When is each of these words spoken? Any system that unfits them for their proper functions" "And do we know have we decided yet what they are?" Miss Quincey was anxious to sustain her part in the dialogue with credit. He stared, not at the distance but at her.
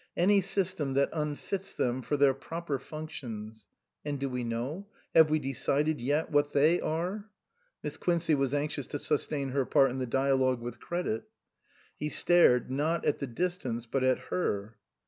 Any 0.17 0.41
system 0.41 0.95
that 0.95 1.11
unfits 1.13 1.75
them 1.75 2.01
for 2.01 2.17
their 2.17 2.33
proper 2.33 2.79
functions" 2.79 3.67
"And 4.03 4.19
do 4.19 4.29
we 4.29 4.43
know 4.43 4.87
have 5.13 5.29
we 5.29 5.37
decided 5.37 6.01
yet 6.01 6.31
what 6.31 6.53
they 6.53 6.79
are?" 6.81 7.29
Miss 7.83 7.97
Quincey 7.97 8.33
was 8.33 8.51
anxious 8.51 8.87
to 8.87 8.97
sustain 8.97 9.49
her 9.49 9.63
part 9.63 9.91
in 9.91 9.99
the 9.99 10.07
dialogue 10.07 10.59
with 10.61 10.79
credit. 10.79 11.25
He 11.99 12.09
stared, 12.09 12.71
not 12.71 13.05
at 13.05 13.19
the 13.19 13.27
distance 13.27 13.85
but 13.85 14.03
at 14.03 14.17
her. 14.31 14.75